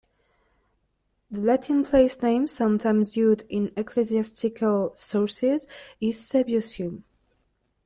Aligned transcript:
The 1.29 1.41
Latin 1.41 1.83
place-name, 1.83 2.47
sometimes 2.47 3.15
used 3.15 3.43
in 3.49 3.71
ecclesiastical 3.77 4.93
sources, 4.95 5.67
is 5.99 6.15
"Sebusium". 6.17 7.03